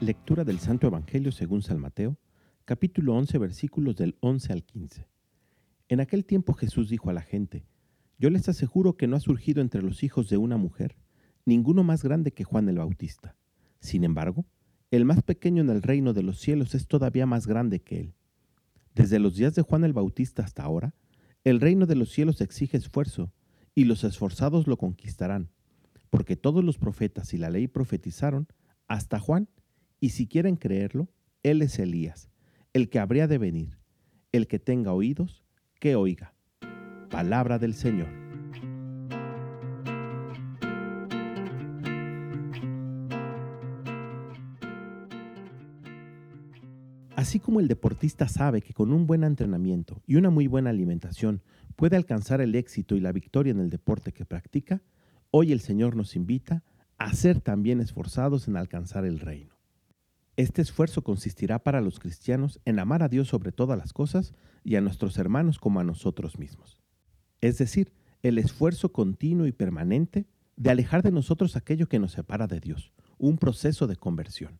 Lectura 0.00 0.44
del 0.44 0.60
Santo 0.60 0.86
Evangelio 0.86 1.30
según 1.30 1.60
San 1.60 1.78
Mateo, 1.78 2.16
capítulo 2.64 3.14
11, 3.16 3.36
versículos 3.36 3.96
del 3.96 4.16
11 4.20 4.54
al 4.54 4.64
15. 4.64 5.06
En 5.90 6.00
aquel 6.00 6.24
tiempo 6.24 6.54
Jesús 6.54 6.88
dijo 6.88 7.10
a 7.10 7.12
la 7.12 7.20
gente, 7.20 7.66
Yo 8.18 8.30
les 8.30 8.48
aseguro 8.48 8.96
que 8.96 9.06
no 9.06 9.16
ha 9.16 9.20
surgido 9.20 9.60
entre 9.60 9.82
los 9.82 10.02
hijos 10.02 10.30
de 10.30 10.38
una 10.38 10.56
mujer 10.56 10.96
ninguno 11.44 11.84
más 11.84 12.02
grande 12.02 12.32
que 12.32 12.44
Juan 12.44 12.70
el 12.70 12.78
Bautista. 12.78 13.36
Sin 13.78 14.02
embargo, 14.02 14.46
el 14.90 15.04
más 15.04 15.22
pequeño 15.22 15.60
en 15.60 15.68
el 15.68 15.82
reino 15.82 16.14
de 16.14 16.22
los 16.22 16.40
cielos 16.40 16.74
es 16.74 16.86
todavía 16.86 17.26
más 17.26 17.46
grande 17.46 17.80
que 17.80 18.00
él. 18.00 18.14
Desde 18.94 19.18
los 19.18 19.36
días 19.36 19.54
de 19.54 19.60
Juan 19.60 19.84
el 19.84 19.92
Bautista 19.92 20.42
hasta 20.42 20.62
ahora, 20.62 20.94
el 21.44 21.60
reino 21.60 21.84
de 21.84 21.96
los 21.96 22.08
cielos 22.08 22.40
exige 22.40 22.78
esfuerzo, 22.78 23.34
y 23.74 23.84
los 23.84 24.02
esforzados 24.04 24.66
lo 24.66 24.78
conquistarán, 24.78 25.50
porque 26.08 26.36
todos 26.36 26.64
los 26.64 26.78
profetas 26.78 27.34
y 27.34 27.36
la 27.36 27.50
ley 27.50 27.68
profetizaron 27.68 28.48
hasta 28.88 29.20
Juan, 29.20 29.46
y 30.00 30.10
si 30.10 30.26
quieren 30.26 30.56
creerlo, 30.56 31.08
Él 31.42 31.60
es 31.62 31.78
Elías, 31.78 32.30
el 32.72 32.88
que 32.88 32.98
habría 32.98 33.28
de 33.28 33.38
venir. 33.38 33.78
El 34.32 34.46
que 34.46 34.58
tenga 34.58 34.92
oídos, 34.92 35.44
que 35.78 35.94
oiga. 35.96 36.34
Palabra 37.10 37.58
del 37.58 37.74
Señor. 37.74 38.08
Así 47.16 47.38
como 47.38 47.60
el 47.60 47.68
deportista 47.68 48.28
sabe 48.28 48.62
que 48.62 48.72
con 48.72 48.92
un 48.92 49.06
buen 49.06 49.24
entrenamiento 49.24 50.00
y 50.06 50.14
una 50.14 50.30
muy 50.30 50.46
buena 50.46 50.70
alimentación 50.70 51.42
puede 51.76 51.96
alcanzar 51.96 52.40
el 52.40 52.54
éxito 52.54 52.96
y 52.96 53.00
la 53.00 53.12
victoria 53.12 53.50
en 53.50 53.60
el 53.60 53.68
deporte 53.68 54.12
que 54.12 54.24
practica, 54.24 54.80
hoy 55.30 55.52
el 55.52 55.60
Señor 55.60 55.96
nos 55.96 56.16
invita 56.16 56.64
a 56.96 57.12
ser 57.12 57.40
también 57.40 57.80
esforzados 57.80 58.48
en 58.48 58.56
alcanzar 58.56 59.04
el 59.04 59.18
reino. 59.18 59.59
Este 60.40 60.62
esfuerzo 60.62 61.04
consistirá 61.04 61.58
para 61.58 61.82
los 61.82 61.98
cristianos 61.98 62.60
en 62.64 62.78
amar 62.78 63.02
a 63.02 63.10
Dios 63.10 63.28
sobre 63.28 63.52
todas 63.52 63.76
las 63.76 63.92
cosas 63.92 64.32
y 64.64 64.76
a 64.76 64.80
nuestros 64.80 65.18
hermanos 65.18 65.58
como 65.58 65.80
a 65.80 65.84
nosotros 65.84 66.38
mismos. 66.38 66.80
Es 67.42 67.58
decir, 67.58 67.92
el 68.22 68.38
esfuerzo 68.38 68.90
continuo 68.90 69.46
y 69.46 69.52
permanente 69.52 70.24
de 70.56 70.70
alejar 70.70 71.02
de 71.02 71.12
nosotros 71.12 71.56
aquello 71.56 71.90
que 71.90 71.98
nos 71.98 72.12
separa 72.12 72.46
de 72.46 72.58
Dios, 72.58 72.94
un 73.18 73.36
proceso 73.36 73.86
de 73.86 73.96
conversión, 73.96 74.58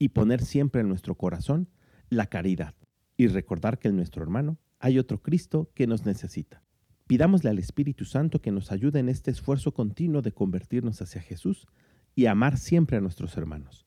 y 0.00 0.08
poner 0.08 0.42
siempre 0.42 0.80
en 0.80 0.88
nuestro 0.88 1.14
corazón 1.14 1.68
la 2.08 2.26
caridad, 2.26 2.74
y 3.16 3.28
recordar 3.28 3.78
que 3.78 3.86
en 3.86 3.94
nuestro 3.94 4.24
hermano 4.24 4.58
hay 4.80 4.98
otro 4.98 5.22
Cristo 5.22 5.70
que 5.76 5.86
nos 5.86 6.04
necesita. 6.04 6.64
Pidámosle 7.06 7.50
al 7.50 7.60
Espíritu 7.60 8.04
Santo 8.04 8.42
que 8.42 8.50
nos 8.50 8.72
ayude 8.72 8.98
en 8.98 9.08
este 9.08 9.30
esfuerzo 9.30 9.74
continuo 9.74 10.22
de 10.22 10.32
convertirnos 10.32 11.00
hacia 11.00 11.22
Jesús 11.22 11.68
y 12.16 12.26
amar 12.26 12.58
siempre 12.58 12.96
a 12.96 13.00
nuestros 13.00 13.36
hermanos. 13.36 13.86